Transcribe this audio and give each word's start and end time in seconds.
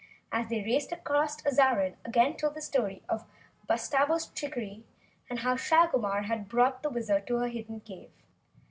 As 0.31 0.49
they 0.49 0.63
raced 0.63 0.91
along 0.91 1.27
Azarine 1.45 1.93
again 2.03 2.35
told 2.35 2.55
the 2.55 2.61
story 2.63 3.03
of 3.07 3.23
Bustabo's 3.69 4.31
treachery 4.33 4.83
and 5.29 5.37
how 5.41 5.53
Shagomar 5.55 6.23
had 6.23 6.49
brought 6.49 6.81
the 6.81 6.89
Wizard 6.89 7.27
to 7.27 7.35
her 7.35 7.49
hidden 7.49 7.81
cave. 7.81 8.09